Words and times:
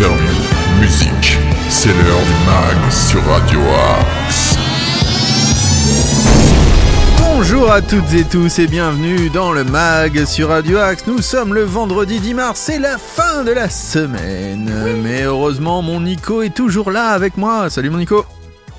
interviews, 0.00 0.80
musique. 0.80 1.38
C'est 1.68 1.88
l'heure 1.88 2.22
du 2.22 2.46
mag 2.46 2.90
sur 2.90 3.22
Radio 3.26 3.60
Axe. 3.98 4.56
Bonjour 7.18 7.70
à 7.70 7.82
toutes 7.82 8.12
et 8.14 8.24
tous 8.24 8.58
et 8.60 8.66
bienvenue 8.66 9.28
dans 9.28 9.52
le 9.52 9.62
mag 9.64 10.24
sur 10.24 10.48
Radio 10.48 10.78
Axe. 10.78 11.06
Nous 11.06 11.20
sommes 11.20 11.52
le 11.52 11.64
vendredi 11.64 12.18
10 12.18 12.34
mars, 12.34 12.60
c'est 12.60 12.78
la 12.78 12.96
fin 12.96 13.44
de 13.44 13.50
la 13.50 13.68
semaine. 13.68 14.72
Mais 15.02 15.24
heureusement, 15.24 15.82
mon 15.82 16.00
Nico 16.00 16.40
est 16.40 16.54
toujours 16.54 16.90
là 16.90 17.10
avec 17.10 17.36
moi. 17.36 17.68
Salut 17.68 17.90
mon 17.90 17.98
Nico. 17.98 18.24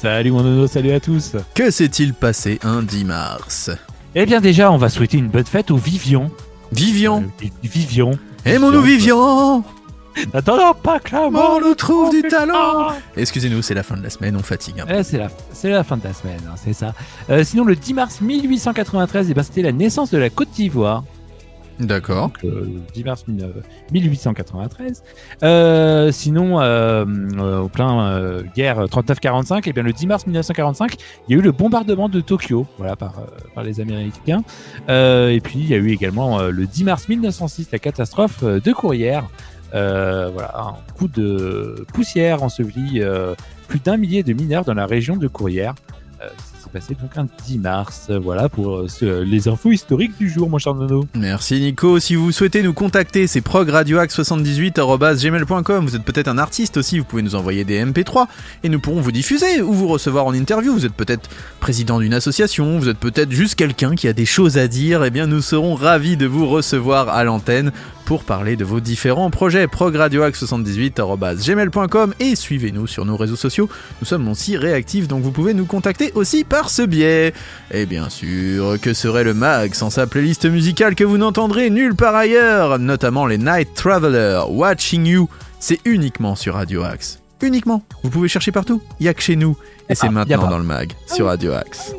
Salut 0.01 0.31
mon 0.31 0.41
nono, 0.41 0.65
salut 0.65 0.91
à 0.91 0.99
tous. 0.99 1.33
Que 1.53 1.69
s'est-il 1.69 2.15
passé 2.15 2.57
un 2.63 2.81
10 2.81 3.05
mars? 3.05 3.69
Eh 4.15 4.25
bien 4.25 4.41
déjà, 4.41 4.71
on 4.71 4.77
va 4.77 4.89
souhaiter 4.89 5.17
une 5.17 5.29
bonne 5.29 5.45
fête 5.45 5.69
aux 5.69 5.77
Vivian. 5.77 6.31
Vivian. 6.71 7.23
Euh, 7.43 7.47
Vivian. 7.61 8.11
Aimons-nous 8.43 8.81
Vivian 8.81 9.63
N'attendons 10.33 10.73
pas 10.73 10.99
que 10.99 11.15
la 11.15 11.29
mort 11.29 11.59
nous 11.61 11.73
trouve 11.75 12.11
du 12.11 12.21
talent 12.23 12.89
Ah. 12.89 12.95
Excusez-nous, 13.17 13.61
c'est 13.61 13.73
la 13.73 13.83
fin 13.83 13.97
de 13.97 14.03
la 14.03 14.09
semaine, 14.09 14.35
on 14.35 14.43
fatigue 14.43 14.79
un 14.81 14.85
peu. 14.85 14.93
Eh, 14.95 15.03
c'est 15.03 15.17
la, 15.17 15.29
c'est 15.53 15.69
la 15.69 15.83
fin 15.83 15.97
de 15.97 16.03
la 16.03 16.13
semaine, 16.13 16.39
hein, 16.47 16.55
c'est 16.55 16.73
ça. 16.73 16.93
Euh, 17.29 17.43
sinon, 17.43 17.63
le 17.63 17.75
10 17.75 17.93
mars 17.93 18.21
1893, 18.21 19.29
eh 19.29 19.33
ben, 19.33 19.43
c'était 19.43 19.61
la 19.61 19.71
naissance 19.71 20.11
de 20.11 20.17
la 20.17 20.29
Côte 20.29 20.49
d'Ivoire. 20.51 21.03
D'accord. 21.79 22.27
Donc, 22.27 22.43
euh, 22.43 22.65
le 22.65 22.93
10 22.93 23.03
mars 23.03 23.23
mille- 23.27 23.43
euh, 23.43 23.61
1893. 23.91 25.01
Euh, 25.41 26.11
sinon, 26.11 26.59
euh, 26.61 27.05
euh, 27.39 27.59
au 27.61 27.69
plein 27.69 28.05
euh, 28.07 28.43
guerre 28.55 28.85
39-45, 28.87 29.63
eh 29.65 29.73
bien 29.73 29.81
le 29.81 29.91
10 29.91 30.05
mars 30.05 30.27
1945, 30.27 30.95
il 31.27 31.31
y 31.31 31.35
a 31.35 31.39
eu 31.39 31.41
le 31.41 31.51
bombardement 31.51 32.07
de 32.07 32.21
Tokyo, 32.21 32.67
voilà 32.77 32.95
par, 32.95 33.17
euh, 33.17 33.23
par 33.55 33.63
les 33.63 33.79
Américains. 33.79 34.43
Euh, 34.89 35.29
et 35.29 35.39
puis 35.39 35.57
il 35.59 35.67
y 35.69 35.73
a 35.73 35.77
eu 35.77 35.89
également 35.91 36.39
euh, 36.39 36.51
le 36.51 36.67
10 36.67 36.83
mars 36.83 37.07
1906 37.09 37.69
la 37.71 37.79
catastrophe 37.79 38.43
euh, 38.43 38.59
de 38.59 38.71
Courrières. 38.73 39.27
Euh, 39.73 40.29
voilà, 40.33 40.53
un 40.57 40.75
coup 40.97 41.07
de 41.07 41.85
poussière 41.93 42.43
ensevelit 42.43 43.01
euh, 43.01 43.33
plus 43.67 43.79
d'un 43.79 43.97
millier 43.97 44.23
de 44.23 44.33
mineurs 44.33 44.65
dans 44.65 44.73
la 44.73 44.85
région 44.85 45.15
de 45.17 45.27
Courrières. 45.27 45.75
Euh, 46.21 46.27
ça 46.37 46.65
s'est 46.65 46.69
passé 46.71 46.95
donc 47.01 47.17
un 47.17 47.27
10 47.47 47.57
mars. 47.59 48.07
Euh, 48.09 48.19
Voilà 48.19 48.47
pour 48.49 48.85
euh, 49.01 49.23
les 49.23 49.47
infos 49.47 49.71
historiques 49.71 50.17
du 50.19 50.29
jour, 50.29 50.49
mon 50.49 50.57
cher 50.59 50.75
Nono. 50.75 51.05
Merci 51.15 51.59
Nico. 51.59 51.99
Si 51.99 52.13
vous 52.15 52.31
souhaitez 52.31 52.61
nous 52.61 52.73
contacter, 52.73 53.25
c'est 53.27 53.41
progradioax78.gmail.com. 53.41 55.85
Vous 55.85 55.95
êtes 55.95 56.03
peut-être 56.03 56.27
un 56.27 56.37
artiste 56.37 56.77
aussi, 56.77 56.99
vous 56.99 57.05
pouvez 57.05 57.23
nous 57.23 57.33
envoyer 57.35 57.63
des 57.63 57.83
MP3 57.83 58.27
et 58.63 58.69
nous 58.69 58.79
pourrons 58.79 59.01
vous 59.01 59.11
diffuser 59.11 59.61
ou 59.61 59.73
vous 59.73 59.87
recevoir 59.87 60.25
en 60.27 60.33
interview. 60.33 60.73
Vous 60.73 60.85
êtes 60.85 60.93
peut-être 60.93 61.27
président 61.59 61.99
d'une 61.99 62.13
association, 62.13 62.77
vous 62.77 62.89
êtes 62.89 62.99
peut-être 62.99 63.31
juste 63.31 63.55
quelqu'un 63.55 63.95
qui 63.95 64.07
a 64.07 64.13
des 64.13 64.25
choses 64.27 64.57
à 64.59 64.67
dire. 64.67 65.03
Eh 65.03 65.09
bien, 65.09 65.25
nous 65.27 65.41
serons 65.41 65.73
ravis 65.75 66.17
de 66.17 66.27
vous 66.27 66.47
recevoir 66.47 67.09
à 67.09 67.23
l'antenne 67.23 67.71
pour 68.11 68.25
parler 68.25 68.57
de 68.57 68.65
vos 68.65 68.81
différents 68.81 69.29
projets. 69.29 69.67
progradioax78.gmail.com 69.67 72.13
et 72.19 72.35
suivez-nous 72.35 72.85
sur 72.85 73.05
nos 73.05 73.15
réseaux 73.15 73.37
sociaux. 73.37 73.69
Nous 74.01 74.05
sommes 74.05 74.27
aussi 74.27 74.57
réactifs, 74.57 75.07
donc 75.07 75.23
vous 75.23 75.31
pouvez 75.31 75.53
nous 75.53 75.63
contacter 75.63 76.11
aussi 76.13 76.43
par 76.43 76.69
ce 76.69 76.81
biais. 76.81 77.33
Et 77.73 77.85
bien 77.85 78.09
sûr, 78.09 78.75
que 78.81 78.93
serait 78.93 79.23
le 79.23 79.33
mag 79.33 79.73
sans 79.73 79.89
sa 79.89 80.07
playlist 80.07 80.43
musicale 80.43 80.95
que 80.95 81.05
vous 81.05 81.17
n'entendrez 81.17 81.69
nulle 81.69 81.95
part 81.95 82.15
ailleurs, 82.15 82.79
notamment 82.79 83.27
les 83.27 83.37
Night 83.37 83.69
Traveler, 83.75 84.41
Watching 84.49 85.05
You, 85.05 85.29
c'est 85.61 85.79
uniquement 85.85 86.35
sur 86.35 86.55
Radio 86.55 86.83
Axe. 86.83 87.19
Uniquement. 87.41 87.81
Vous 88.03 88.09
pouvez 88.09 88.27
chercher 88.27 88.51
partout, 88.51 88.81
il 88.99 89.05
y 89.05 89.09
a 89.09 89.13
que 89.13 89.21
chez 89.21 89.37
nous. 89.37 89.55
Et 89.87 89.95
c'est 89.95 90.09
pas, 90.09 90.25
y 90.27 90.33
a 90.33 90.35
maintenant 90.35 90.49
dans 90.49 90.57
le 90.57 90.65
mag, 90.65 90.91
sur 91.07 91.27
Radio 91.27 91.53
Axe. 91.53 91.95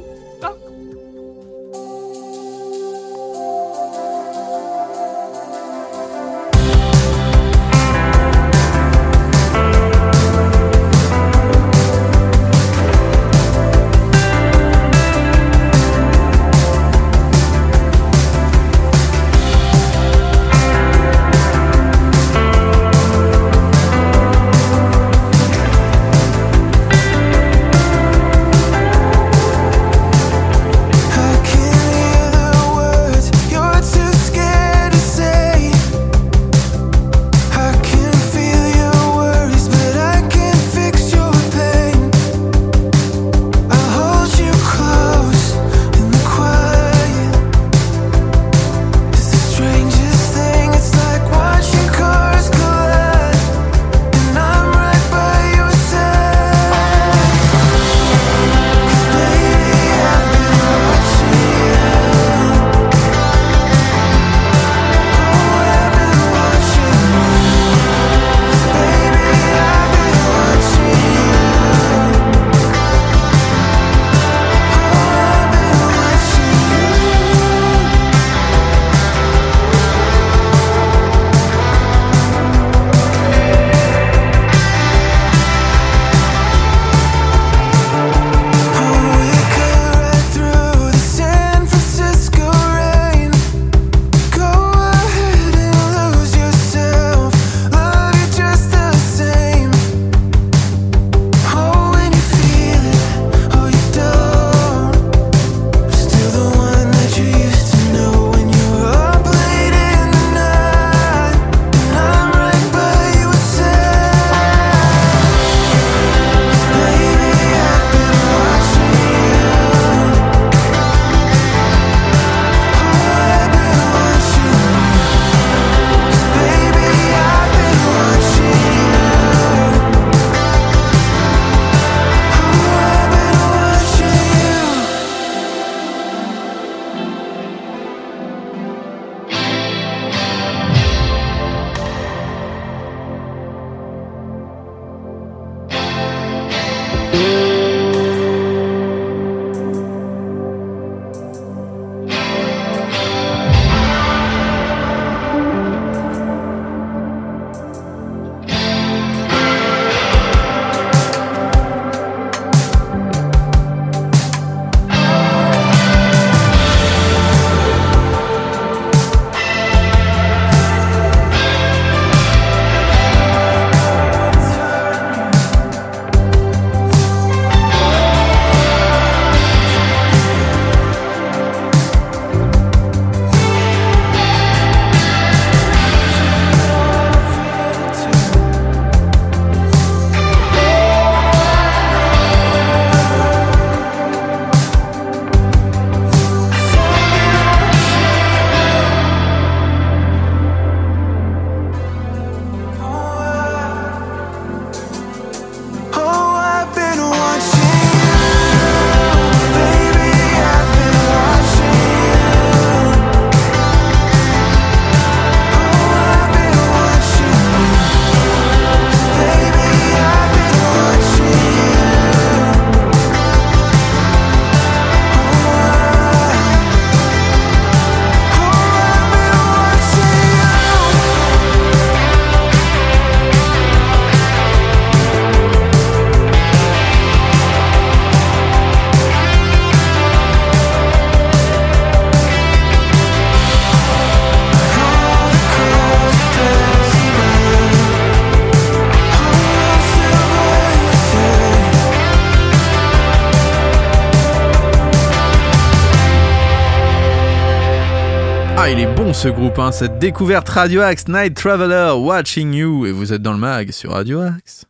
Ce 259.22 259.28
groupe, 259.28 259.60
hein, 259.60 259.70
cette 259.70 260.00
découverte 260.00 260.48
Radio 260.48 260.80
Axe 260.80 261.06
Night 261.06 261.36
Traveler 261.36 261.92
Watching 261.96 262.52
You. 262.54 262.86
Et 262.86 262.90
vous 262.90 263.12
êtes 263.12 263.22
dans 263.22 263.30
le 263.32 263.38
mag 263.38 263.70
sur 263.70 263.92
Radio 263.92 264.20
Axe. 264.20 264.64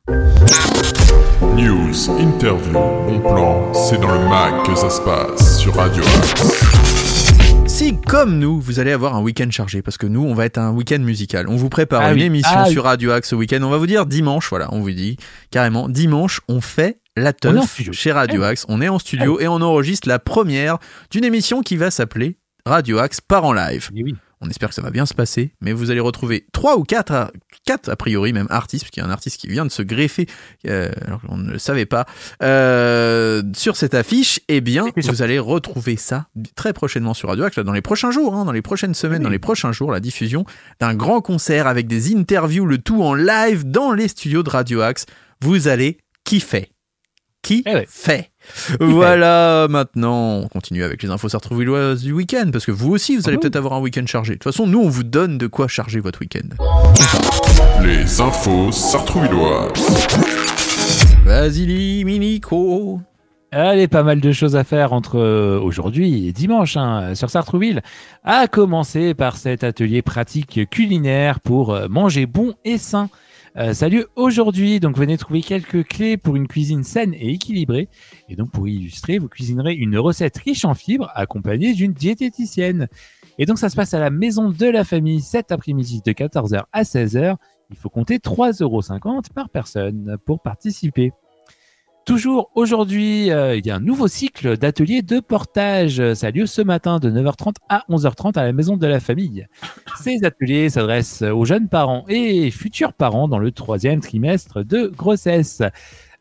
News, 1.56 2.10
interview, 2.20 2.72
bon 2.74 3.20
plan, 3.20 3.72
c'est 3.72 3.98
dans 3.98 4.12
le 4.12 4.28
mag 4.28 4.66
que 4.66 4.74
ça 4.74 4.90
se 4.90 5.00
passe 5.00 5.58
sur 5.58 5.74
Radio 5.74 6.02
Axe. 6.02 6.34
Si, 7.66 7.98
comme 8.06 8.38
nous, 8.38 8.60
vous 8.60 8.78
allez 8.78 8.92
avoir 8.92 9.16
un 9.16 9.22
week-end 9.22 9.50
chargé, 9.50 9.80
parce 9.80 9.96
que 9.96 10.06
nous, 10.06 10.22
on 10.22 10.34
va 10.34 10.44
être 10.44 10.58
un 10.58 10.72
week-end 10.72 10.98
musical. 11.00 11.48
On 11.48 11.56
vous 11.56 11.70
prépare 11.70 12.02
Ah 12.02 12.10
une 12.10 12.18
oui. 12.18 12.24
émission 12.24 12.52
Ah 12.54 12.66
sur 12.66 12.84
Radio 12.84 13.12
Axe 13.12 13.30
ce 13.30 13.34
week-end. 13.34 13.62
On 13.62 13.70
va 13.70 13.78
vous 13.78 13.86
dire 13.86 14.04
dimanche, 14.04 14.50
voilà, 14.50 14.68
on 14.70 14.80
vous 14.80 14.90
dit 14.90 15.16
carrément, 15.50 15.88
dimanche, 15.88 16.42
on 16.48 16.60
fait 16.60 16.98
la 17.16 17.32
teuf 17.32 17.80
chez 17.92 18.12
Radio 18.12 18.42
Ah 18.42 18.48
Axe. 18.48 18.66
On 18.68 18.82
est 18.82 18.90
en 18.90 18.98
studio 18.98 19.40
et 19.40 19.48
on 19.48 19.62
enregistre 19.62 20.08
la 20.08 20.18
première 20.18 20.76
d'une 21.10 21.24
émission 21.24 21.62
qui 21.62 21.78
va 21.78 21.90
s'appeler 21.90 22.36
Radio 22.66 22.98
Axe 22.98 23.22
part 23.22 23.44
en 23.46 23.54
live. 23.54 23.88
Eh 23.96 24.02
oui. 24.04 24.14
On 24.44 24.50
espère 24.50 24.68
que 24.70 24.74
ça 24.74 24.82
va 24.82 24.90
bien 24.90 25.06
se 25.06 25.14
passer, 25.14 25.52
mais 25.60 25.72
vous 25.72 25.90
allez 25.92 26.00
retrouver 26.00 26.46
trois 26.52 26.76
ou 26.76 26.82
quatre, 26.82 27.32
quatre 27.64 27.88
a 27.88 27.94
priori 27.96 28.32
même 28.32 28.48
artistes, 28.50 28.82
puisqu'il 28.84 29.00
y 29.00 29.02
a 29.04 29.06
un 29.06 29.10
artiste 29.10 29.40
qui 29.40 29.46
vient 29.46 29.64
de 29.64 29.70
se 29.70 29.82
greffer, 29.82 30.26
euh, 30.66 30.90
alors 31.06 31.20
qu'on 31.22 31.36
ne 31.36 31.52
le 31.52 31.58
savait 31.58 31.86
pas, 31.86 32.06
euh, 32.42 33.42
sur 33.54 33.76
cette 33.76 33.94
affiche. 33.94 34.40
Eh 34.48 34.60
bien, 34.60 34.86
vous 34.96 35.22
allez 35.22 35.38
retrouver 35.38 35.96
ça 35.96 36.26
très 36.56 36.72
prochainement 36.72 37.14
sur 37.14 37.28
Radio 37.28 37.44
Axe, 37.44 37.58
dans 37.60 37.72
les 37.72 37.82
prochains 37.82 38.10
jours, 38.10 38.34
hein, 38.34 38.44
dans 38.44 38.52
les 38.52 38.62
prochaines 38.62 38.94
semaines, 38.94 39.18
Oui. 39.20 39.24
dans 39.24 39.30
les 39.30 39.38
prochains 39.38 39.70
jours, 39.72 39.92
la 39.92 40.00
diffusion 40.00 40.44
d'un 40.80 40.94
grand 40.94 41.20
concert 41.20 41.68
avec 41.68 41.86
des 41.86 42.12
interviews, 42.14 42.66
le 42.66 42.78
tout 42.78 43.02
en 43.02 43.14
live 43.14 43.64
dans 43.70 43.92
les 43.92 44.08
studios 44.08 44.42
de 44.42 44.50
Radio 44.50 44.80
Axe. 44.80 45.06
Vous 45.40 45.68
allez 45.68 45.98
kiffer. 46.24 46.70
Qui 47.42 47.62
Eh 47.66 47.74
ouais. 47.74 47.86
fait 47.88 48.31
Voilà, 48.80 49.66
maintenant, 49.68 50.40
on 50.44 50.48
continue 50.48 50.84
avec 50.84 51.02
les 51.02 51.10
infos 51.10 51.28
sartrouvilloises 51.28 52.02
du 52.02 52.12
week-end, 52.12 52.50
parce 52.52 52.66
que 52.66 52.72
vous 52.72 52.92
aussi, 52.92 53.16
vous 53.16 53.28
allez 53.28 53.36
Ah 53.36 53.40
peut-être 53.40 53.56
avoir 53.56 53.74
un 53.74 53.80
week-end 53.80 54.06
chargé. 54.06 54.34
De 54.34 54.38
toute 54.38 54.52
façon, 54.52 54.66
nous, 54.66 54.80
on 54.80 54.88
vous 54.88 55.04
donne 55.04 55.38
de 55.38 55.46
quoi 55.46 55.68
charger 55.68 56.00
votre 56.00 56.20
week-end. 56.20 56.48
Les 57.82 58.20
infos 58.20 58.70
sartrouvilloises. 58.72 59.72
Vas-y, 61.24 62.04
Minico 62.04 63.00
Allez, 63.54 63.86
pas 63.86 64.02
mal 64.02 64.18
de 64.18 64.32
choses 64.32 64.56
à 64.56 64.64
faire 64.64 64.94
entre 64.94 65.18
euh, 65.18 65.60
aujourd'hui 65.60 66.26
et 66.26 66.32
dimanche 66.32 66.78
hein, 66.78 67.14
sur 67.14 67.28
Sartrouville. 67.28 67.82
À 68.24 68.48
commencer 68.48 69.12
par 69.12 69.36
cet 69.36 69.62
atelier 69.62 70.00
pratique 70.00 70.70
culinaire 70.70 71.38
pour 71.38 71.74
euh, 71.74 71.86
manger 71.86 72.24
bon 72.24 72.54
et 72.64 72.78
sain. 72.78 73.10
Euh, 73.58 73.74
aujourd'hui, 74.16 74.80
donc 74.80 74.96
venez 74.96 75.18
trouver 75.18 75.42
quelques 75.42 75.86
clés 75.86 76.16
pour 76.16 76.36
une 76.36 76.48
cuisine 76.48 76.84
saine 76.84 77.14
et 77.14 77.30
équilibrée. 77.32 77.88
Et 78.28 78.36
donc 78.36 78.50
pour 78.50 78.66
illustrer, 78.68 79.18
vous 79.18 79.28
cuisinerez 79.28 79.74
une 79.74 79.98
recette 79.98 80.38
riche 80.38 80.64
en 80.64 80.74
fibres 80.74 81.10
accompagnée 81.14 81.74
d'une 81.74 81.92
diététicienne. 81.92 82.88
Et 83.38 83.46
donc 83.46 83.58
ça 83.58 83.68
se 83.68 83.76
passe 83.76 83.94
à 83.94 84.00
la 84.00 84.10
maison 84.10 84.50
de 84.50 84.66
la 84.66 84.84
famille 84.84 85.20
cet 85.20 85.52
après-midi 85.52 86.02
de 86.04 86.12
14h 86.12 86.64
à 86.72 86.82
16h. 86.82 87.36
Il 87.70 87.76
faut 87.76 87.90
compter 87.90 88.18
3,50 88.18 88.62
euros 88.62 88.82
par 89.34 89.48
personne 89.48 90.16
pour 90.24 90.40
participer. 90.42 91.12
Toujours 92.04 92.50
aujourd'hui, 92.56 93.30
euh, 93.30 93.56
il 93.56 93.64
y 93.64 93.70
a 93.70 93.76
un 93.76 93.80
nouveau 93.80 94.08
cycle 94.08 94.56
d'ateliers 94.56 95.02
de 95.02 95.20
portage. 95.20 96.14
Ça 96.14 96.26
a 96.26 96.30
lieu 96.32 96.46
ce 96.46 96.60
matin 96.60 96.98
de 96.98 97.08
9h30 97.08 97.54
à 97.68 97.84
11h30 97.88 98.36
à 98.36 98.44
la 98.44 98.52
maison 98.52 98.76
de 98.76 98.86
la 98.88 98.98
famille. 98.98 99.46
Ces 100.00 100.24
ateliers 100.24 100.68
s'adressent 100.68 101.22
aux 101.22 101.44
jeunes 101.44 101.68
parents 101.68 102.04
et 102.08 102.50
futurs 102.50 102.92
parents 102.92 103.28
dans 103.28 103.38
le 103.38 103.52
troisième 103.52 104.00
trimestre 104.00 104.64
de 104.64 104.88
grossesse. 104.88 105.62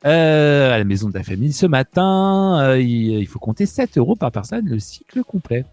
Euh, 0.06 0.74
à 0.74 0.78
la 0.78 0.84
maison 0.84 1.10
de 1.10 1.16
la 1.16 1.24
famille 1.24 1.54
ce 1.54 1.66
matin, 1.66 2.60
euh, 2.62 2.80
il, 2.80 3.26
faut 3.28 3.40
compter 3.40 3.66
7 3.66 3.98
euros 3.98 4.16
par 4.16 4.32
personne 4.32 4.68
le 4.68 4.78
cycle 4.78 5.24
complet. 5.24 5.66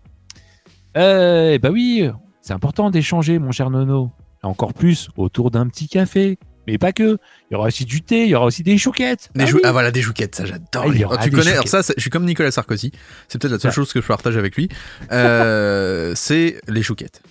Et 0.95 1.59
bah 1.59 1.69
oui, 1.71 2.09
c'est 2.41 2.55
important 2.55 2.91
d'échanger, 2.91 3.39
mon 3.39 3.53
cher 3.53 3.69
Nono. 3.69 4.11
Encore 4.43 4.73
plus 4.73 5.11
autour 5.17 5.51
d'un 5.51 5.67
petit 5.69 5.89
café. 5.89 6.39
Mais 6.69 6.77
pas 6.79 6.93
que. 6.93 7.19
Il 7.51 7.55
y 7.55 7.57
aura 7.57 7.69
aussi 7.69 7.85
du 7.87 8.03
thé, 8.03 8.25
il 8.25 8.29
y 8.29 8.35
aura 8.35 8.45
aussi 8.47 8.63
des 8.63 8.77
chouquettes. 8.77 9.31
Des 9.35 9.45
Ah 9.45 9.49
oui. 9.55 9.61
ah 9.65 9.73
voilà, 9.73 9.91
des 9.91 10.03
jouquettes, 10.03 10.35
ça 10.35 10.45
j'adore. 10.45 10.85
Ah, 10.87 11.05
aura 11.05 11.19
tu 11.19 11.31
connais, 11.31 11.53
alors 11.53 11.65
chouquettes. 11.67 11.83
ça, 11.85 11.95
je 11.97 12.01
suis 12.01 12.11
comme 12.11 12.25
Nicolas 12.27 12.51
Sarkozy. 12.51 12.93
C'est 13.29 13.41
peut-être 13.41 13.53
la 13.53 13.59
seule 13.59 13.71
Ça. 13.71 13.75
chose 13.75 13.93
que 13.93 14.03
je 14.03 14.07
partage 14.07 14.37
avec 14.37 14.55
lui. 14.57 14.69
Euh, 15.11 16.13
c'est 16.17 16.61
les 16.69 16.83
chouquettes. 16.83 17.23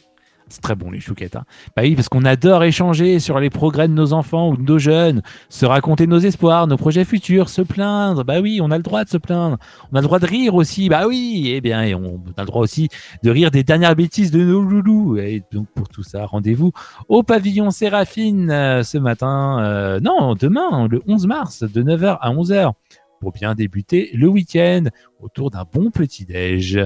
C'est 0.49 0.61
très 0.61 0.75
bon 0.75 0.91
les 0.91 0.99
chouquettes. 1.01 1.35
Hein. 1.35 1.43
Bah 1.75 1.81
oui, 1.83 1.95
parce 1.95 2.07
qu'on 2.07 2.23
adore 2.23 2.63
échanger 2.63 3.19
sur 3.19 3.39
les 3.39 3.49
progrès 3.49 3.87
de 3.87 3.93
nos 3.93 4.13
enfants 4.13 4.49
ou 4.49 4.57
de 4.57 4.61
nos 4.61 4.79
jeunes, 4.79 5.21
se 5.49 5.65
raconter 5.65 6.07
nos 6.07 6.19
espoirs, 6.19 6.67
nos 6.67 6.77
projets 6.77 7.03
futurs, 7.03 7.49
se 7.49 7.61
plaindre. 7.61 8.23
Bah 8.23 8.39
oui, 8.39 8.59
on 8.61 8.71
a 8.71 8.77
le 8.77 8.83
droit 8.83 9.03
de 9.03 9.09
se 9.09 9.17
plaindre. 9.17 9.57
On 9.91 9.95
a 9.97 9.99
le 9.99 10.07
droit 10.07 10.19
de 10.19 10.25
rire 10.25 10.55
aussi. 10.55 10.87
Bah 10.87 11.05
oui, 11.07 11.51
eh 11.53 11.59
bien, 11.59 11.81
on 11.97 12.21
a 12.37 12.41
le 12.41 12.45
droit 12.45 12.61
aussi 12.61 12.87
de 13.23 13.29
rire 13.29 13.51
des 13.51 13.63
dernières 13.63 13.95
bêtises 13.95 14.31
de 14.31 14.41
nos 14.41 14.61
loulous. 14.61 15.17
Et 15.17 15.43
donc 15.51 15.67
pour 15.75 15.89
tout 15.89 16.03
ça, 16.03 16.25
rendez-vous 16.25 16.71
au 17.09 17.23
pavillon 17.23 17.69
Séraphine 17.69 18.49
euh, 18.49 18.83
ce 18.83 18.97
matin. 18.97 19.59
euh, 19.61 19.99
non, 19.99 20.35
demain, 20.35 20.87
le 20.87 21.01
11 21.07 21.27
mars, 21.27 21.63
de 21.63 21.83
9h 21.83 22.17
à 22.21 22.31
11h, 22.31 22.71
pour 23.19 23.31
bien 23.31 23.53
débuter 23.53 24.11
le 24.13 24.27
week-end 24.27 24.83
autour 25.19 25.51
d'un 25.51 25.65
bon 25.71 25.91
petit 25.91 26.25
déj. 26.25 26.79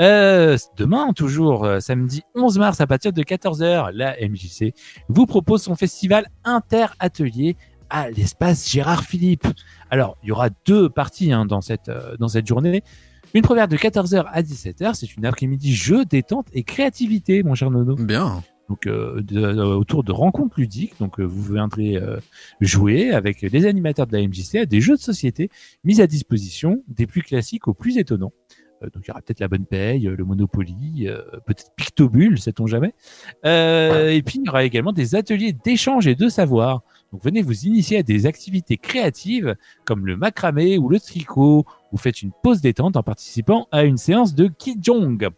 Euh, 0.00 0.56
demain, 0.76 1.12
toujours 1.12 1.64
euh, 1.64 1.80
samedi 1.80 2.22
11 2.34 2.58
mars 2.58 2.80
à 2.80 2.86
partir 2.86 3.12
de 3.12 3.22
14h, 3.22 3.90
la 3.92 4.16
MJC 4.26 4.74
vous 5.08 5.26
propose 5.26 5.62
son 5.62 5.74
festival 5.76 6.26
inter-atelier 6.44 7.56
à 7.90 8.10
l'espace 8.10 8.70
Gérard 8.70 9.04
Philippe. 9.04 9.46
Alors, 9.90 10.16
il 10.22 10.28
y 10.30 10.32
aura 10.32 10.48
deux 10.64 10.88
parties 10.88 11.30
hein, 11.32 11.44
dans, 11.44 11.60
cette, 11.60 11.88
euh, 11.90 12.16
dans 12.18 12.28
cette 12.28 12.46
journée. 12.46 12.82
Une 13.34 13.42
première 13.42 13.68
de 13.68 13.76
14h 13.76 14.24
à 14.32 14.42
17h, 14.42 14.94
c'est 14.94 15.14
une 15.16 15.26
après-midi 15.26 15.74
jeu, 15.74 16.04
détente 16.06 16.46
et 16.54 16.62
créativité, 16.64 17.42
mon 17.42 17.54
cher 17.54 17.70
Nono. 17.70 17.94
Bien. 17.96 18.42
Donc, 18.68 18.86
euh, 18.86 19.20
de- 19.22 19.40
euh, 19.42 19.74
autour 19.76 20.04
de 20.04 20.12
rencontres 20.12 20.58
ludiques. 20.58 20.94
Donc, 21.00 21.20
euh, 21.20 21.24
vous 21.24 21.52
viendrez 21.54 21.96
euh, 21.96 22.16
jouer 22.60 23.10
avec 23.10 23.42
les 23.42 23.66
animateurs 23.66 24.06
de 24.06 24.16
la 24.16 24.22
MJC 24.26 24.54
à 24.56 24.66
des 24.66 24.80
jeux 24.80 24.96
de 24.96 25.00
société 25.02 25.50
mis 25.84 26.00
à 26.00 26.06
disposition, 26.06 26.82
des 26.88 27.06
plus 27.06 27.22
classiques 27.22 27.68
aux 27.68 27.74
plus 27.74 27.98
étonnants. 27.98 28.32
Euh, 28.82 28.86
donc, 28.94 29.04
il 29.04 29.08
y 29.08 29.10
aura 29.10 29.20
peut-être 29.20 29.40
la 29.40 29.48
bonne 29.48 29.64
paye, 29.66 30.06
euh, 30.06 30.16
le 30.16 30.24
Monopoly, 30.24 31.06
euh, 31.08 31.22
peut-être 31.46 31.70
Pictobule, 31.76 32.38
sait-on 32.40 32.66
jamais. 32.66 32.94
Euh, 33.44 34.10
et 34.10 34.22
puis, 34.22 34.38
il 34.42 34.46
y 34.46 34.48
aura 34.48 34.64
également 34.64 34.92
des 34.92 35.14
ateliers 35.14 35.52
d'échange 35.52 36.06
et 36.06 36.14
de 36.14 36.28
savoir. 36.28 36.82
Donc, 37.12 37.22
venez 37.24 37.42
vous 37.42 37.64
initier 37.66 37.98
à 37.98 38.02
des 38.02 38.26
activités 38.26 38.76
créatives 38.78 39.54
comme 39.84 40.06
le 40.06 40.16
macramé 40.16 40.78
ou 40.78 40.88
le 40.88 40.98
tricot. 40.98 41.64
Vous 41.90 41.98
faites 41.98 42.22
une 42.22 42.32
pause 42.42 42.60
détente 42.60 42.96
en 42.96 43.02
participant 43.02 43.68
à 43.70 43.84
une 43.84 43.98
séance 43.98 44.34
de 44.34 44.48
Kijong. 44.48 45.28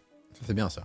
C'est 0.41 0.53
bien 0.53 0.69
ça. 0.69 0.83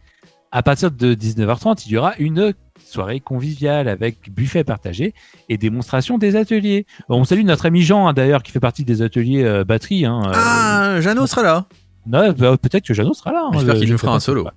À 0.53 0.65
partir 0.65 0.91
de 0.91 1.15
19h30, 1.15 1.85
il 1.87 1.93
y 1.93 1.97
aura 1.97 2.17
une 2.19 2.55
soirée 2.85 3.21
conviviale 3.21 3.87
avec 3.87 4.33
buffet 4.35 4.65
partagé 4.65 5.15
et 5.49 5.59
démonstration 5.59 6.19
des 6.19 6.35
ateliers. 6.35 6.87
On 7.09 7.23
salue 7.23 7.45
notre 7.45 7.67
ami 7.67 7.83
Jean, 7.83 8.09
hein, 8.09 8.13
d'ailleurs, 8.15 8.43
qui 8.43 8.51
fait 8.51 8.59
partie 8.59 8.85
des 8.85 9.01
ateliers 9.01 9.45
euh, 9.45 9.63
batterie. 9.63 10.07
hein, 10.07 10.23
euh, 10.27 10.33
Ah, 10.35 11.01
Jeannot 11.01 11.29
sera 11.29 11.45
là. 11.45 11.67
Bah, 12.07 12.33
peut-être 12.35 12.85
que 12.85 12.95
Jeannot 12.95 13.15
sera 13.15 13.33
là. 13.33 13.43
hein, 13.47 13.51
J'espère 13.55 13.75
je- 13.77 13.81
qu'il 13.81 13.91
nous 13.93 13.99
fera 13.99 14.15
un 14.15 14.21
solo. 14.21 14.49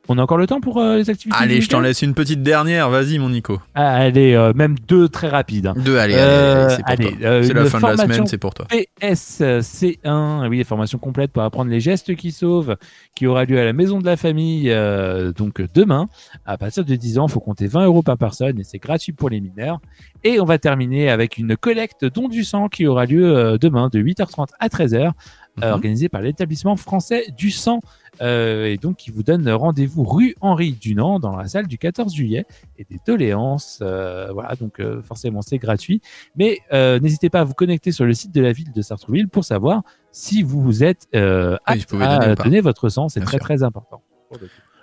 On 0.09 0.19
a 0.19 0.23
encore 0.23 0.37
le 0.39 0.49
temps 0.49 0.61
pour 0.61 0.79
euh, 0.79 0.97
les 0.97 1.09
activités 1.11 1.37
Allez, 1.41 1.61
je 1.61 1.69
t'en 1.69 1.79
laisse 1.79 2.03
une 2.03 2.13
petite 2.15 2.43
dernière. 2.43 2.91
Vas-y, 2.91 3.19
mon 3.21 3.29
Nico. 3.29 3.61
Ah, 3.75 3.95
Allez, 3.95 4.35
euh, 4.35 4.53
même 4.53 4.75
deux 4.89 5.09
très 5.09 5.29
rapides. 5.29 5.69
hein. 5.69 5.75
Deux, 5.77 5.97
allez, 5.97 6.15
Euh, 6.17 6.65
allez, 6.67 6.75
c'est 6.75 6.83
pour 6.83 6.91
allez, 6.91 7.05
toi. 7.19 7.29
euh, 7.29 7.43
C'est 7.45 7.55
la 7.55 7.65
fin 7.67 7.81
de 7.81 7.87
la 7.87 7.97
semaine, 7.97 8.27
c'est 8.27 8.39
pour 8.39 8.53
toi. 8.53 8.67
PSC1, 8.71 10.49
oui, 10.49 10.65
formation 10.65 10.99
complète 10.99 11.31
pour 11.31 11.43
apprendre 11.45 11.71
les 11.71 11.79
gestes 11.79 12.17
qui 12.17 12.33
sauvent, 12.33 12.77
qui 13.15 13.29
aura 13.29 13.45
lieu 13.45 13.61
à 13.61 13.65
la 13.65 13.73
maison 13.73 14.01
de 14.01 14.05
la 14.05 14.17
famille, 14.17 14.71
euh, 14.71 15.33
donc 15.33 15.63
demain. 15.73 16.09
À 16.47 16.59
partir 16.59 16.85
de 16.85 16.95
10 16.97 17.19
ans, 17.19 17.29
faut 17.29 17.41
compter 17.41 17.69
20 17.69 17.85
euros 17.87 18.03
par 18.03 18.19
personne 18.19 18.59
et 18.59 18.65
c'est 18.65 18.79
gratuit 18.79 19.13
pour 19.13 19.31
les 19.31 19.41
mineurs. 19.41 19.81
Et 20.25 20.41
on 20.41 20.45
va 20.45 20.59
terminer 20.59 21.11
avec 21.11 21.39
une 21.39 21.57
collecte 21.57 22.05
don 22.05 22.29
du 22.29 22.43
sang 22.43 22.69
qui 22.69 22.87
aura 22.89 23.07
lieu 23.07 23.57
demain 23.61 23.89
de 23.93 24.01
8h30 24.01 24.49
à 24.59 24.69
13h, 24.69 25.13
euh, 25.63 25.67
Mhm. 25.69 25.73
organisée 25.75 26.09
par 26.09 26.21
l'établissement 26.23 26.77
français 26.77 27.27
du 27.37 27.51
sang. 27.51 27.81
Euh, 28.21 28.67
et 28.67 28.77
donc, 28.77 28.97
qui 28.97 29.11
vous 29.11 29.23
donne 29.23 29.49
rendez-vous 29.51 30.05
rue 30.05 30.35
Henri 30.43 30.73
Dunant 30.73 31.19
dans 31.19 31.35
la 31.37 31.49
salle 31.49 31.67
du 31.67 31.79
14 31.79 32.15
juillet 32.15 32.45
et 32.79 32.85
des 32.89 32.99
doléances. 33.07 33.79
euh, 33.83 34.29
voilà, 34.33 34.55
donc 34.55 34.81
euh, 34.81 35.03
forcément 35.03 35.41
c'est 35.43 35.59
gratuit. 35.59 36.01
Mais 36.37 36.59
n'hésitez 36.73 37.31
pas 37.31 37.41
à 37.41 37.45
vous 37.45 37.55
connecter 37.55 37.91
sur 37.93 38.05
le 38.05 38.13
site 38.15 38.33
de 38.35 38.41
la 38.41 38.53
ville 38.53 38.73
de 38.73 38.83
Sartrouville 38.83 39.29
pour 39.29 39.45
savoir 39.45 39.83
si 40.11 40.43
vous 40.43 40.85
êtes 40.85 41.07
Oui, 41.15 41.21
vous 41.21 41.57
apte 41.67 41.87
pouvez 41.87 42.05
donner 42.05 42.25
à 42.27 42.35
donner 42.35 42.61
votre 42.61 42.89
sang. 42.89 43.09
C'est 43.09 43.21
très 43.21 43.39
sûr. 43.39 43.41
très 43.47 43.63
important. 43.63 44.03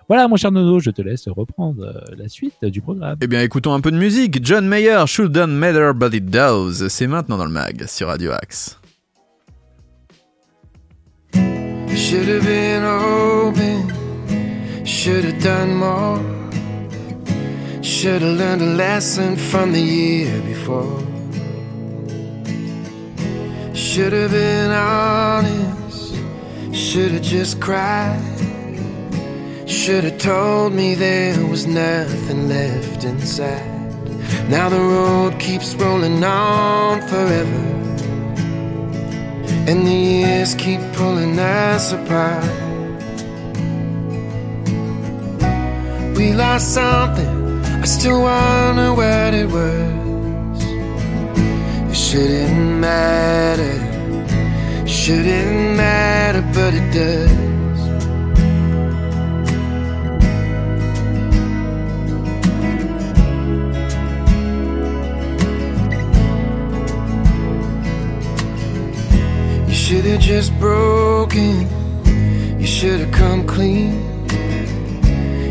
Voilà, 0.08 0.28
mon 0.28 0.38
cher 0.38 0.52
Nono, 0.52 0.80
je 0.80 0.90
te 0.90 1.04
laisse 1.04 1.28
reprendre 1.28 2.04
la 2.18 2.28
suite 2.28 2.66
du 2.66 2.82
programme. 2.82 3.18
Eh 3.22 3.28
bien, 3.28 3.44
écoutons 3.44 3.74
un 3.74 3.80
peu 3.82 3.92
de 3.92 3.98
musique. 3.98 4.44
John 4.44 4.68
Mayer, 4.68 5.04
Should 5.06 5.32
Done 5.32 5.52
Matter 5.56 5.92
But 5.96 6.16
It 6.16 6.26
Does. 6.26 6.88
C'est 6.90 7.06
maintenant 7.06 7.38
dans 7.38 7.46
le 7.46 7.52
mag 7.52 7.86
sur 7.86 8.08
Radio 8.08 8.32
Axe. 8.32 8.79
Should 12.10 12.28
have 12.28 12.44
been 12.44 12.84
open, 12.84 14.84
should 14.84 15.26
have 15.26 15.44
done 15.44 15.76
more. 15.76 16.18
Should 17.84 18.24
have 18.24 18.36
learned 18.36 18.64
a 18.64 18.66
lesson 18.66 19.36
from 19.36 19.74
the 19.74 19.80
year 19.80 20.42
before. 20.42 21.04
Should 23.76 24.14
have 24.14 24.32
been 24.32 24.72
honest, 24.72 26.16
should 26.74 27.12
have 27.12 27.22
just 27.22 27.62
cried. 27.62 28.20
Should 29.68 30.06
have 30.06 30.18
told 30.18 30.74
me 30.74 30.96
there 30.96 31.46
was 31.46 31.68
nothing 31.68 32.50
left 32.50 33.04
inside. 33.04 33.94
Now 34.50 34.68
the 34.68 34.80
road 34.80 35.40
keeps 35.40 35.76
rolling 35.76 36.24
on 36.24 37.04
forever. 37.04 37.89
And 39.68 39.86
the 39.86 39.94
years 39.94 40.56
keep 40.56 40.80
pulling 40.94 41.38
us 41.40 41.92
apart. 41.92 42.44
We 46.18 46.34
lost 46.34 46.74
something, 46.74 47.64
I 47.82 47.86
still 47.86 48.22
wonder 48.24 48.94
what 48.94 49.34
it 49.34 49.48
was. 49.48 50.64
It 51.92 51.96
shouldn't 51.96 52.80
matter, 52.80 53.76
shouldn't 54.88 55.78
matter, 55.78 56.42
but 56.54 56.74
it 56.74 56.92
does. 56.92 57.29
Just 70.30 70.54
broken. 70.60 71.68
You 72.60 72.68
should 72.68 73.00
have 73.00 73.12
come 73.12 73.48
clean. 73.48 73.92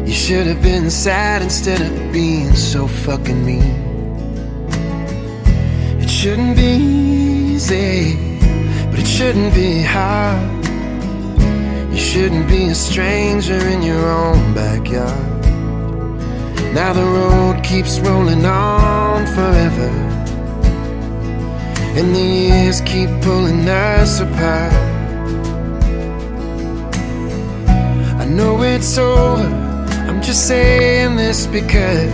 You 0.07 0.13
should 0.13 0.47
have 0.47 0.63
been 0.63 0.89
sad 0.89 1.43
instead 1.43 1.81
of 1.81 2.13
being 2.13 2.55
so 2.55 2.87
fucking 2.87 3.45
mean. 3.45 3.75
It 6.01 6.09
shouldn't 6.09 6.57
be 6.57 6.75
easy, 7.57 8.15
but 8.89 9.01
it 9.01 9.07
shouldn't 9.09 9.53
be 9.53 9.83
hard. 9.83 10.65
You 11.93 11.99
shouldn't 11.99 12.47
be 12.47 12.69
a 12.69 12.75
stranger 12.77 13.59
in 13.75 13.83
your 13.83 14.07
own 14.09 14.55
backyard. 14.55 15.43
Now 16.73 16.93
the 16.93 17.03
road 17.03 17.65
keeps 17.65 17.99
rolling 17.99 18.45
on 18.45 19.27
forever. 19.27 19.91
And 21.99 22.15
the 22.15 22.21
years 22.21 22.81
keep 22.83 23.11
pulling 23.23 23.69
us 23.99 24.21
apart. 24.21 24.73
I 28.23 28.25
know 28.25 28.63
it's 28.63 28.97
over. 28.97 29.49
I'm 30.09 30.23
just 30.23 30.47
saying 30.47 31.17
this 31.17 31.47
because 31.47 32.13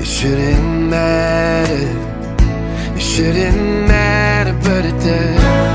it 0.00 0.06
shouldn't 0.06 0.88
matter. 0.88 1.86
It 2.96 3.00
shouldn't 3.00 3.88
matter, 3.88 4.54
but 4.62 4.84
it 4.84 4.98
does. 5.00 5.71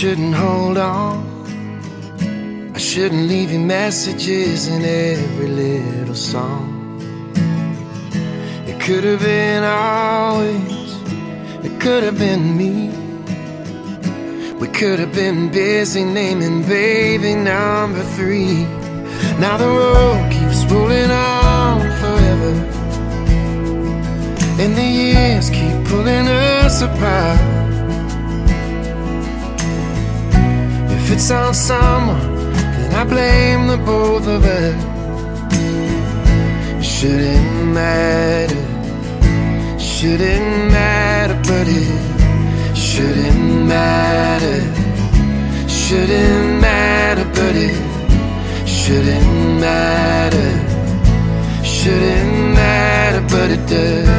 Shouldn't 0.00 0.34
hold 0.34 0.78
on. 0.78 2.72
I 2.74 2.78
shouldn't 2.78 3.28
leave 3.28 3.52
you 3.52 3.60
messages 3.60 4.66
in 4.66 4.82
every 4.82 5.48
little 5.48 6.14
song. 6.14 7.02
It 8.66 8.80
could 8.80 9.04
have 9.04 9.20
been 9.20 9.62
always. 9.62 10.94
It 11.66 11.78
could 11.82 12.02
have 12.02 12.18
been 12.18 12.56
me. 12.56 12.88
We 14.58 14.68
could 14.68 14.98
have 15.00 15.14
been 15.14 15.50
busy 15.50 16.02
naming 16.02 16.62
baby 16.62 17.34
number 17.34 18.02
three. 18.16 18.64
Now 19.38 19.58
the 19.58 19.68
road 19.68 20.32
keeps 20.32 20.64
rolling 20.72 21.10
on 21.10 21.80
forever. 22.00 22.52
And 24.62 24.74
the 24.78 24.90
years 25.02 25.50
keep 25.50 25.76
pulling 25.88 26.26
us 26.26 26.80
apart. 26.80 27.49
It's 31.20 31.30
on 31.30 31.52
someone, 31.52 32.18
then 32.54 32.94
I 32.94 33.04
blame 33.04 33.66
the 33.68 33.76
both 33.76 34.26
of 34.26 34.42
us. 34.42 34.74
Shouldn't 36.82 37.74
matter, 37.74 38.64
shouldn't 39.78 40.72
matter, 40.72 41.38
but 41.48 41.66
it 41.68 42.74
shouldn't 42.74 43.66
matter, 43.66 44.60
shouldn't 45.68 46.60
matter, 46.62 47.26
but 47.36 47.54
it 47.68 47.76
shouldn't 48.66 49.60
matter, 49.60 50.50
shouldn't 51.62 52.54
matter, 52.54 53.20
but 53.28 53.50
it 53.50 53.66
does. 53.68 54.09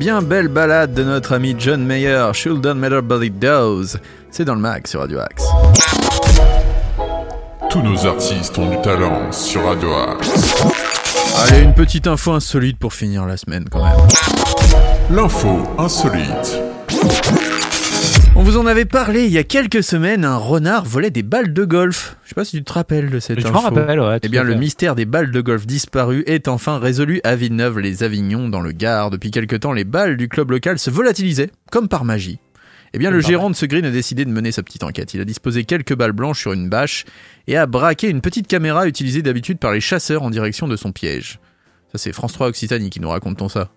Bien 0.00 0.22
belle 0.22 0.48
balade 0.48 0.94
de 0.94 1.04
notre 1.04 1.34
ami 1.34 1.54
John 1.58 1.84
Mayer, 1.84 2.30
Should 2.32 2.62
Done 2.62 2.78
Matter 2.78 3.02
But 3.02 3.22
It 3.22 3.38
Does. 3.38 3.98
C'est 4.30 4.46
dans 4.46 4.54
le 4.54 4.60
mag 4.62 4.86
sur 4.86 5.00
Radio 5.00 5.18
Axe. 5.18 5.44
Tous 7.68 7.82
nos 7.82 8.06
artistes 8.06 8.58
ont 8.58 8.70
du 8.70 8.80
talent 8.80 9.30
sur 9.30 9.62
Radio 9.62 9.92
Axe. 9.92 10.54
Allez, 11.36 11.64
une 11.64 11.74
petite 11.74 12.06
info 12.06 12.32
insolite 12.32 12.78
pour 12.78 12.94
finir 12.94 13.26
la 13.26 13.36
semaine 13.36 13.66
quand 13.70 13.84
même. 13.84 13.98
L'info 15.10 15.68
insolite. 15.76 16.58
On 18.40 18.42
vous 18.42 18.56
en 18.56 18.64
avait 18.64 18.86
parlé 18.86 19.26
il 19.26 19.32
y 19.32 19.36
a 19.36 19.44
quelques 19.44 19.82
semaines, 19.82 20.24
un 20.24 20.38
renard 20.38 20.86
volait 20.86 21.10
des 21.10 21.22
balles 21.22 21.52
de 21.52 21.62
golf. 21.66 22.16
Je 22.24 22.30
sais 22.30 22.34
pas 22.34 22.46
si 22.46 22.56
tu 22.56 22.64
te 22.64 22.72
rappelles 22.72 23.10
de 23.10 23.20
cette 23.20 23.38
Je 23.38 23.44
info. 23.44 23.52
m'en 23.52 23.60
rappelle, 23.60 24.00
ouais. 24.00 24.18
Eh 24.22 24.30
bien, 24.30 24.44
le 24.44 24.54
mystère 24.54 24.94
des 24.94 25.04
balles 25.04 25.30
de 25.30 25.40
golf 25.42 25.66
disparues 25.66 26.24
est 26.26 26.48
enfin 26.48 26.78
résolu 26.78 27.20
à 27.22 27.36
Villeneuve-les-Avignon, 27.36 28.48
dans 28.48 28.62
le 28.62 28.72
Gard. 28.72 29.10
Depuis 29.10 29.30
quelque 29.30 29.56
temps, 29.56 29.74
les 29.74 29.84
balles 29.84 30.16
du 30.16 30.30
club 30.30 30.52
local 30.52 30.78
se 30.78 30.88
volatilisaient, 30.88 31.50
comme 31.70 31.86
par 31.86 32.06
magie. 32.06 32.38
Eh 32.94 32.98
bien, 32.98 33.10
le 33.10 33.20
gérant 33.20 33.50
de 33.50 33.54
ce 33.54 33.66
green 33.66 33.84
a 33.84 33.90
décidé 33.90 34.24
de 34.24 34.30
mener 34.30 34.52
sa 34.52 34.62
petite 34.62 34.84
enquête. 34.84 35.12
Il 35.12 35.20
a 35.20 35.26
disposé 35.26 35.64
quelques 35.64 35.94
balles 35.94 36.12
blanches 36.12 36.40
sur 36.40 36.54
une 36.54 36.70
bâche 36.70 37.04
et 37.46 37.58
a 37.58 37.66
braqué 37.66 38.08
une 38.08 38.22
petite 38.22 38.46
caméra 38.46 38.86
utilisée 38.88 39.20
d'habitude 39.20 39.58
par 39.58 39.72
les 39.72 39.82
chasseurs 39.82 40.22
en 40.22 40.30
direction 40.30 40.66
de 40.66 40.76
son 40.76 40.92
piège. 40.92 41.40
Ça, 41.92 41.98
c'est 41.98 42.12
France 42.12 42.32
3 42.32 42.48
Occitanie 42.48 42.88
qui 42.88 43.00
nous 43.00 43.10
raconte 43.10 43.46
ça. 43.50 43.68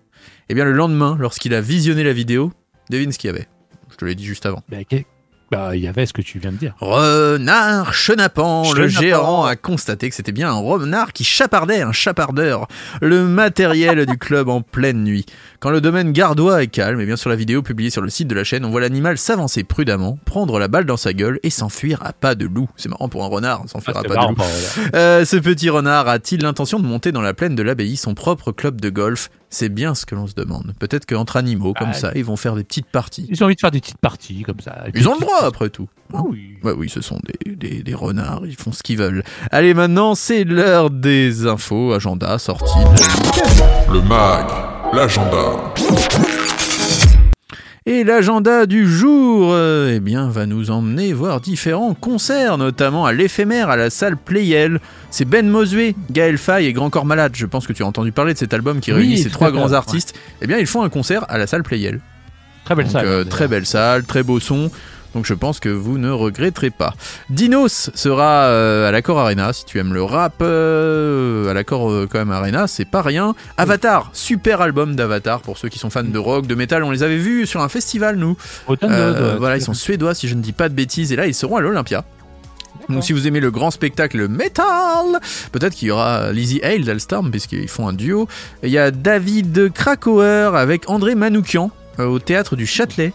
Eh 0.48 0.54
bien, 0.54 0.64
le 0.64 0.72
lendemain, 0.72 1.18
lorsqu'il 1.20 1.52
a 1.52 1.60
visionné 1.60 2.02
la 2.02 2.14
vidéo, 2.14 2.50
devine 2.88 3.12
ce 3.12 3.18
qu'il 3.18 3.28
y 3.28 3.30
avait. 3.34 3.46
Je 4.04 4.08
te 4.08 4.10
l'ai 4.10 4.14
dit 4.14 4.24
juste 4.24 4.44
avant. 4.44 4.62
Bah, 4.68 4.76
bah, 5.50 5.76
il 5.76 5.82
y 5.82 5.86
avait 5.86 6.04
ce 6.04 6.12
que 6.12 6.22
tu 6.22 6.38
viens 6.38 6.52
de 6.52 6.56
dire. 6.56 6.74
Renard 6.80 7.94
chenapan, 7.94 8.72
le 8.72 8.88
gérant 8.88 9.44
a 9.44 9.56
constaté 9.56 10.08
que 10.08 10.16
c'était 10.16 10.32
bien 10.32 10.50
un 10.50 10.58
renard 10.58 11.12
qui 11.12 11.22
chapardait 11.22 11.80
un 11.80 11.92
chapardeur, 11.92 12.66
le 13.00 13.24
matériel 13.24 14.04
du 14.06 14.18
club 14.18 14.48
en 14.48 14.62
pleine 14.62 15.04
nuit. 15.04 15.26
Quand 15.60 15.70
le 15.70 15.80
domaine 15.80 16.12
gardois 16.12 16.62
est 16.62 16.66
calme, 16.66 17.00
et 17.00 17.06
bien 17.06 17.16
sur 17.16 17.30
la 17.30 17.36
vidéo 17.36 17.62
publiée 17.62 17.90
sur 17.90 18.02
le 18.02 18.10
site 18.10 18.26
de 18.26 18.34
la 18.34 18.42
chaîne, 18.42 18.64
on 18.64 18.70
voit 18.70 18.80
l'animal 18.80 19.16
s'avancer 19.16 19.64
prudemment, 19.64 20.18
prendre 20.24 20.58
la 20.58 20.66
balle 20.66 20.86
dans 20.86 20.96
sa 20.96 21.12
gueule 21.12 21.38
et 21.42 21.50
s'enfuir 21.50 22.02
à 22.02 22.12
pas 22.12 22.34
de 22.34 22.46
loup. 22.46 22.68
C'est 22.76 22.88
marrant 22.88 23.08
pour 23.08 23.22
un 23.22 23.28
renard, 23.28 23.62
s'enfuir 23.66 23.96
Ah, 23.96 24.00
à 24.00 24.02
pas 24.02 24.14
marrant, 24.14 24.32
de 24.32 24.38
loup. 24.38 24.88
Euh, 24.94 25.24
ce 25.24 25.36
petit 25.36 25.70
renard 25.70 26.08
a-t-il 26.08 26.42
l'intention 26.42 26.80
de 26.80 26.86
monter 26.86 27.12
dans 27.12 27.22
la 27.22 27.34
plaine 27.34 27.54
de 27.54 27.62
l'abbaye 27.62 27.96
son 27.96 28.14
propre 28.14 28.50
club 28.50 28.80
de 28.80 28.90
golf 28.90 29.30
C'est 29.54 29.68
bien 29.68 29.94
ce 29.94 30.04
que 30.04 30.16
l'on 30.16 30.26
se 30.26 30.34
demande. 30.34 30.74
Peut-être 30.80 31.06
qu'entre 31.06 31.36
animaux 31.36 31.74
comme 31.74 31.90
Ah, 31.92 31.94
ça, 31.94 32.10
ils 32.16 32.24
vont 32.24 32.36
faire 32.36 32.56
des 32.56 32.64
petites 32.64 32.86
parties. 32.86 33.24
Ils 33.30 33.40
ont 33.42 33.46
envie 33.46 33.54
de 33.54 33.60
faire 33.60 33.70
des 33.70 33.80
petites 33.80 33.98
parties 33.98 34.42
comme 34.42 34.58
ça. 34.58 34.84
Ils 34.94 35.08
ont 35.08 35.14
le 35.14 35.20
droit 35.20 35.44
après 35.44 35.70
tout. 35.70 35.88
hein. 36.12 36.24
Oui. 36.28 36.58
Ouais, 36.64 36.72
oui, 36.76 36.88
ce 36.88 37.00
sont 37.00 37.20
des, 37.44 37.54
des, 37.54 37.82
des 37.84 37.94
renards, 37.94 38.42
ils 38.46 38.56
font 38.56 38.72
ce 38.72 38.82
qu'ils 38.82 38.98
veulent. 38.98 39.22
Allez, 39.52 39.72
maintenant, 39.72 40.16
c'est 40.16 40.42
l'heure 40.42 40.90
des 40.90 41.46
infos, 41.46 41.92
agenda, 41.92 42.36
sortie. 42.40 42.78
de- 42.80 43.92
Le 43.92 44.00
MAG, 44.02 44.46
l'agenda. 44.92 45.52
Et 47.86 48.02
l'agenda 48.02 48.64
du 48.64 48.88
jour, 48.90 49.50
euh, 49.52 49.92
eh 49.94 50.00
bien, 50.00 50.30
va 50.30 50.46
nous 50.46 50.70
emmener 50.70 51.12
voir 51.12 51.42
différents 51.42 51.92
concerts, 51.92 52.56
notamment 52.56 53.04
à 53.04 53.12
l'éphémère 53.12 53.68
à 53.68 53.76
la 53.76 53.90
salle 53.90 54.16
Playel. 54.16 54.80
C'est 55.10 55.26
Ben 55.26 55.46
Mosué, 55.46 55.94
Gaël 56.10 56.38
Faye 56.38 56.64
et 56.64 56.72
Grand 56.72 56.88
Corps 56.88 57.04
Malade. 57.04 57.32
Je 57.34 57.44
pense 57.44 57.66
que 57.66 57.74
tu 57.74 57.82
as 57.82 57.86
entendu 57.86 58.10
parler 58.10 58.32
de 58.32 58.38
cet 58.38 58.54
album 58.54 58.80
qui 58.80 58.90
Oui, 58.90 59.00
réunit 59.00 59.18
ces 59.18 59.28
trois 59.28 59.50
grands 59.52 59.68
ouais. 59.68 59.74
artistes. 59.74 60.14
Eh 60.40 60.46
bien, 60.46 60.56
ils 60.56 60.66
font 60.66 60.82
un 60.82 60.88
concert 60.88 61.26
à 61.28 61.36
la 61.36 61.46
salle 61.46 61.62
Playel. 61.62 62.00
Très 62.64 62.74
belle 62.74 62.86
Donc, 62.86 62.92
salle. 62.94 63.06
euh, 63.06 63.24
très 63.24 63.48
belle 63.48 63.66
salle, 63.66 64.04
très 64.04 64.22
beau 64.22 64.40
son. 64.40 64.70
Donc 65.14 65.26
je 65.26 65.34
pense 65.34 65.60
que 65.60 65.68
vous 65.68 65.98
ne 65.98 66.10
regretterez 66.10 66.70
pas. 66.70 66.94
Dinos 67.30 67.90
sera 67.94 68.44
euh, 68.44 68.88
à 68.88 68.92
l'accord 68.92 69.18
Arena. 69.18 69.52
Si 69.52 69.64
tu 69.64 69.78
aimes 69.78 69.94
le 69.94 70.02
rap, 70.02 70.34
euh, 70.42 71.50
à 71.50 71.54
l'accord 71.54 71.90
euh, 71.90 72.08
quand 72.10 72.18
même 72.18 72.32
Arena, 72.32 72.66
c'est 72.66 72.84
pas 72.84 73.02
rien. 73.02 73.34
Avatar, 73.56 74.10
super 74.12 74.60
album 74.60 74.96
d'Avatar 74.96 75.40
pour 75.40 75.58
ceux 75.58 75.68
qui 75.68 75.78
sont 75.78 75.90
fans 75.90 76.02
de 76.02 76.18
rock, 76.18 76.46
de 76.46 76.54
métal. 76.54 76.82
On 76.84 76.90
les 76.90 77.02
avait 77.02 77.16
vus 77.16 77.46
sur 77.46 77.60
un 77.60 77.68
festival 77.68 78.16
nous. 78.16 78.36
Voilà, 79.38 79.56
ils 79.56 79.62
sont 79.62 79.74
suédois 79.74 80.14
si 80.14 80.28
je 80.28 80.34
ne 80.34 80.42
dis 80.42 80.52
pas 80.52 80.68
de 80.68 80.74
bêtises. 80.74 81.12
Et 81.12 81.16
là, 81.16 81.26
ils 81.26 81.34
seront 81.34 81.56
à 81.56 81.60
l'Olympia. 81.60 82.04
Donc 82.88 83.04
si 83.04 83.12
vous 83.12 83.26
aimez 83.26 83.40
le 83.40 83.50
grand 83.50 83.70
spectacle 83.70 84.28
metal, 84.28 85.20
peut-être 85.52 85.74
qu'il 85.74 85.88
y 85.88 85.90
aura 85.90 86.32
Lizzie 86.32 86.60
Hale 86.62 86.84
d'Alstorm 86.84 87.30
puisqu'ils 87.30 87.68
font 87.68 87.88
un 87.88 87.92
duo. 87.92 88.28
Il 88.62 88.70
y 88.70 88.78
a 88.78 88.90
David 88.90 89.72
Krakauer 89.72 90.56
avec 90.56 90.90
André 90.90 91.14
Manoukian 91.14 91.70
euh, 91.98 92.06
au 92.06 92.18
théâtre 92.18 92.56
du 92.56 92.66
Châtelet. 92.66 93.12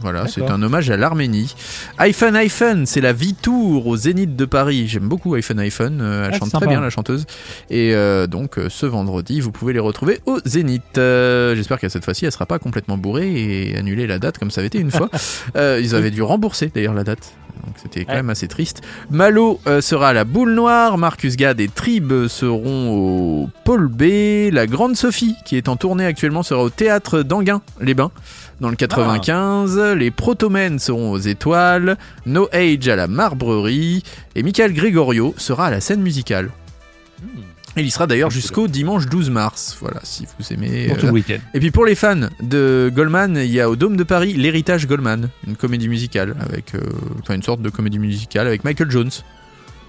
Voilà, 0.00 0.28
c'est 0.28 0.48
un 0.48 0.62
hommage 0.62 0.90
à 0.90 0.96
l'Arménie. 0.96 1.54
iPhone 1.98 2.36
iPhone, 2.36 2.86
c'est 2.86 3.00
la 3.00 3.12
vie-tour 3.12 3.86
au 3.86 3.96
Zénith 3.96 4.36
de 4.36 4.44
Paris. 4.44 4.86
J'aime 4.86 5.08
beaucoup 5.08 5.34
iPhone 5.34 5.58
iPhone, 5.58 5.98
euh, 6.00 6.26
elle 6.28 6.34
Ah, 6.34 6.38
chante 6.38 6.52
très 6.52 6.66
bien 6.68 6.80
la 6.80 6.90
chanteuse. 6.90 7.26
Et 7.68 7.94
euh, 7.94 8.26
donc 8.28 8.58
euh, 8.58 8.68
ce 8.70 8.86
vendredi, 8.86 9.40
vous 9.40 9.50
pouvez 9.50 9.72
les 9.72 9.80
retrouver 9.80 10.20
au 10.26 10.38
Zénith. 10.44 10.98
Euh, 10.98 11.56
J'espère 11.56 11.80
qu'à 11.80 11.88
cette 11.88 12.04
fois-ci, 12.04 12.26
elle 12.26 12.32
sera 12.32 12.46
pas 12.46 12.58
complètement 12.60 12.96
bourrée 12.96 13.28
et 13.72 13.76
annuler 13.76 14.06
la 14.06 14.18
date 14.20 14.38
comme 14.38 14.50
ça 14.52 14.60
avait 14.60 14.68
été 14.68 14.78
une 14.78 14.90
fois. 14.92 15.08
Ils 15.56 15.94
avaient 15.96 16.10
dû 16.12 16.22
rembourser 16.22 16.70
d'ailleurs 16.72 16.94
la 16.94 17.04
date. 17.04 17.32
Donc 17.66 17.74
c'était 17.82 18.04
quand 18.04 18.12
Ouais. 18.12 18.16
même 18.18 18.30
assez 18.30 18.46
triste. 18.46 18.82
Malo 19.10 19.60
sera 19.80 20.10
à 20.10 20.12
la 20.12 20.24
boule 20.24 20.54
noire, 20.54 20.96
Marcus 20.96 21.36
Gad 21.36 21.58
et 21.60 21.66
Trib 21.68 22.12
seront 22.28 22.90
au 23.42 23.50
Pôle 23.64 23.88
B, 23.88 24.52
la 24.54 24.66
Grande 24.68 24.96
Sophie 24.96 25.34
qui 25.44 25.56
est 25.56 25.68
en 25.68 25.74
tournée 25.76 26.06
actuellement 26.06 26.44
sera 26.44 26.62
au 26.62 26.70
théâtre 26.70 27.22
d'Anguin, 27.22 27.60
les 27.80 27.94
Bains, 27.94 28.12
dans 28.60 28.68
le 28.70 28.76
95, 28.76 29.78
les 29.94 30.10
Protomènes 30.10 30.78
seront 30.78 31.12
aux 31.12 31.18
Étoiles, 31.18 31.96
No 32.26 32.48
Age 32.52 32.88
à 32.88 32.96
la 32.96 33.08
Marbrerie 33.08 34.02
et 34.34 34.42
Michael 34.42 34.72
Gregorio 34.72 35.34
sera 35.36 35.66
à 35.66 35.70
la 35.70 35.80
scène 35.80 36.00
musicale. 36.00 36.50
Hmm. 37.22 37.42
Il 37.76 37.86
y 37.86 37.90
sera 37.90 38.06
d'ailleurs 38.08 38.30
jusqu'au 38.30 38.66
dimanche 38.66 39.06
12 39.06 39.30
mars, 39.30 39.76
voilà, 39.80 40.00
si 40.02 40.26
vous 40.38 40.52
aimez... 40.52 40.88
Pour 40.88 40.96
tout 40.96 41.04
euh, 41.04 41.08
le 41.08 41.14
week-end. 41.14 41.38
et 41.54 41.60
puis 41.60 41.70
pour 41.70 41.84
les 41.84 41.94
fans 41.94 42.28
de 42.42 42.90
Goldman, 42.92 43.36
il 43.36 43.52
y 43.52 43.60
a 43.60 43.70
au 43.70 43.76
Dôme 43.76 43.96
de 43.96 44.02
Paris 44.02 44.32
l'héritage 44.32 44.86
Goldman, 44.88 45.28
une 45.46 45.54
comédie 45.54 45.88
musicale 45.88 46.34
avec, 46.40 46.74
euh, 46.74 46.80
enfin 47.22 47.34
une 47.34 47.42
sorte 47.42 47.62
de 47.62 47.70
comédie 47.70 48.00
musicale 48.00 48.48
avec 48.48 48.64
Michael 48.64 48.90
Jones. 48.90 49.10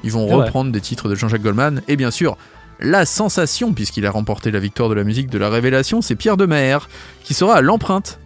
Ils 0.04 0.12
vont 0.12 0.28
Ah 0.30 0.38
ouais. 0.38 0.44
reprendre 0.46 0.72
des 0.72 0.82
titres 0.82 1.10
de 1.10 1.16
Jean-Jacques 1.16 1.42
Goldman 1.42 1.82
et 1.88 1.96
bien 1.96 2.12
sûr 2.12 2.38
la 2.80 3.06
sensation 3.06 3.74
puisqu'il 3.74 4.06
a 4.06 4.12
remporté 4.12 4.52
la 4.52 4.60
victoire 4.60 4.88
de 4.90 4.94
la 4.94 5.04
musique 5.04 5.30
de 5.30 5.38
la 5.38 5.50
révélation, 5.50 6.02
c'est 6.02 6.16
Pierre 6.16 6.38
Demer 6.38 6.78
qui 7.24 7.34
sera 7.34 7.56
à 7.56 7.62
l'empreinte 7.62 8.20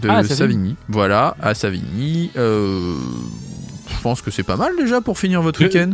de 0.00 0.08
Ah, 0.08 0.22
Savigny. 0.22 0.34
Savigny. 0.36 0.76
Voilà, 0.88 1.36
à 1.40 1.54
Savigny. 1.54 2.30
Euh, 2.36 2.96
je 3.88 4.00
pense 4.02 4.22
que 4.22 4.30
c'est 4.30 4.42
pas 4.42 4.56
mal 4.56 4.72
déjà 4.76 5.00
pour 5.00 5.18
finir 5.18 5.42
votre 5.42 5.60
Je- 5.60 5.64
week-end. 5.66 5.90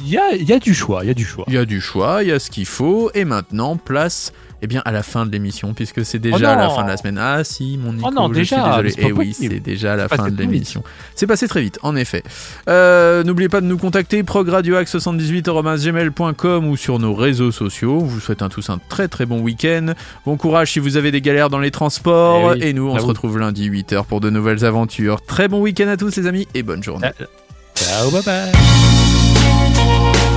Il 0.00 0.08
y 0.08 0.16
a, 0.16 0.32
il 0.34 0.48
y 0.48 0.52
a 0.52 0.58
du 0.58 0.74
choix, 0.74 1.04
il 1.04 1.08
y 1.08 1.10
a 1.10 1.14
du 1.14 1.24
choix. 1.24 1.44
Il 1.48 1.54
y 1.54 1.58
a 1.58 1.64
du 1.64 1.80
choix, 1.80 2.22
il 2.22 2.28
y 2.28 2.32
a 2.32 2.38
ce 2.38 2.50
qu'il 2.50 2.66
faut, 2.66 3.10
et 3.14 3.24
maintenant, 3.24 3.76
place 3.76 4.32
eh 4.60 4.66
bien, 4.66 4.82
à 4.84 4.90
la 4.90 5.04
fin 5.04 5.24
de 5.24 5.30
l'émission, 5.30 5.72
puisque 5.72 6.04
c'est 6.04 6.18
déjà 6.18 6.52
Oh 6.52 6.56
non 6.56 6.62
la 6.62 6.70
fin 6.70 6.82
de 6.82 6.88
la 6.88 6.96
semaine. 6.96 7.16
Ah 7.16 7.44
si, 7.44 7.78
mon 7.80 7.92
Nico, 7.92 8.08
Oh 8.08 8.12
non, 8.14 8.26
je 8.28 8.34
déjà, 8.40 8.56
suis 8.56 8.64
désolé. 8.82 8.92
Et 9.08 9.12
oui, 9.12 9.32
c'est 9.32 9.60
déjà 9.60 9.94
la 9.94 10.08
fin 10.08 10.28
de 10.28 10.36
l'émission. 10.36 10.82
C'est 11.14 11.28
passé 11.28 11.46
très 11.46 11.60
vite, 11.60 11.78
en 11.82 11.94
effet. 11.94 12.24
Euh, 12.68 13.22
N'oubliez 13.22 13.48
pas 13.48 13.60
de 13.60 13.66
nous 13.66 13.78
contacter, 13.78 14.24
progradioax78.gmail.com 14.24 16.66
ou 16.66 16.76
sur 16.76 16.98
nos 16.98 17.14
réseaux 17.14 17.52
sociaux. 17.52 18.00
On 18.02 18.06
vous 18.06 18.18
souhaite 18.20 18.42
à 18.42 18.48
tous 18.48 18.68
un 18.70 18.80
très 18.88 19.06
très 19.06 19.26
bon 19.26 19.38
week-end. 19.40 19.92
Bon 20.26 20.36
courage 20.36 20.72
si 20.72 20.80
vous 20.80 20.96
avez 20.96 21.12
des 21.12 21.20
galères 21.20 21.50
dans 21.50 21.60
les 21.60 21.70
transports. 21.70 22.54
Eh 22.56 22.60
oui, 22.60 22.66
et 22.68 22.72
nous, 22.72 22.88
on 22.88 22.94
se 22.94 22.96
j'avoue. 22.96 23.08
retrouve 23.08 23.38
lundi 23.38 23.70
8h 23.70 24.06
pour 24.06 24.20
de 24.20 24.28
nouvelles 24.30 24.64
aventures. 24.64 25.20
Très 25.22 25.46
bon 25.46 25.60
week-end 25.60 25.86
à 25.86 25.96
tous 25.96 26.16
les 26.16 26.26
amis, 26.26 26.48
et 26.54 26.64
bonne 26.64 26.82
journée. 26.82 27.06
Euh, 27.20 27.26
Ciao, 27.76 28.10
bye 28.10 28.22
bye. 28.24 28.50
Bye. 29.88 30.27